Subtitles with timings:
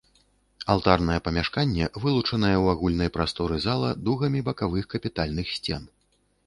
[0.73, 5.81] Алтарнае памяшканне вылучанае ў агульнай прасторы зала дугамі бакавых капітальных сцен.